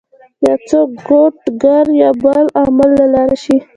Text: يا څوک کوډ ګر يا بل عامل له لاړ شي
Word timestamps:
يا 0.45 0.53
څوک 0.69 0.89
کوډ 1.07 1.35
ګر 1.63 1.85
يا 2.01 2.09
بل 2.23 2.43
عامل 2.59 2.89
له 2.99 3.05
لاړ 3.13 3.29
شي 3.43 3.57